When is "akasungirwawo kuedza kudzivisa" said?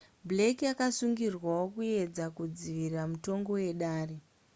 0.73-3.01